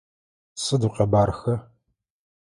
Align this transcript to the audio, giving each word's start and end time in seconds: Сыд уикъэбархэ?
Сыд 0.63 0.81
уикъэбархэ? 0.85 1.53